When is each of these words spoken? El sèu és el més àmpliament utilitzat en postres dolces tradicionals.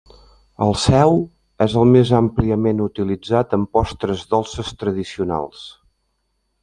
El 0.67 0.71
sèu 0.83 1.17
és 1.65 1.75
el 1.81 1.85
més 1.95 2.13
àmpliament 2.21 2.81
utilitzat 2.87 3.53
en 3.59 3.67
postres 3.79 4.25
dolces 4.35 4.73
tradicionals. 4.85 5.67